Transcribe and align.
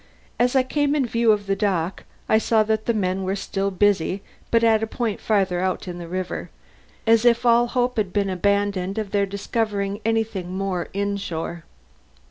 As 0.39 0.55
I 0.55 0.63
came 0.63 0.95
in 0.95 1.05
view 1.05 1.31
of 1.31 1.45
the 1.45 1.55
dock, 1.55 2.05
I 2.27 2.39
saw 2.39 2.63
that 2.63 2.87
the 2.87 2.93
men 2.95 3.21
were 3.23 3.35
still 3.35 3.69
busy, 3.69 4.23
but 4.49 4.63
at 4.63 4.81
a 4.81 4.87
point 4.87 5.21
farther 5.21 5.59
out 5.61 5.87
in 5.87 5.99
the 5.99 6.07
river, 6.07 6.49
as 7.05 7.23
if 7.23 7.45
all 7.45 7.67
hope 7.67 7.97
had 7.97 8.11
been 8.11 8.31
abandoned 8.31 8.97
of 8.97 9.11
their 9.11 9.27
discovering 9.27 10.01
anything 10.03 10.57
more 10.57 10.89
inshore. 10.93 11.65